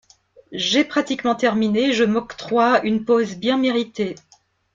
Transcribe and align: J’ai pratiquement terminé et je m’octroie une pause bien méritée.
J’ai 0.55 0.83
pratiquement 0.83 1.35
terminé 1.35 1.89
et 1.89 1.93
je 1.93 2.03
m’octroie 2.03 2.81
une 2.83 3.05
pause 3.05 3.35
bien 3.35 3.59
méritée. 3.59 4.15